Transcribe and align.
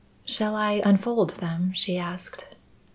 "Shall 0.25 0.55
I 0.55 0.81
unfold 0.83 1.35
them?" 1.35 1.73
she 1.75 1.95
asked. 1.95 2.55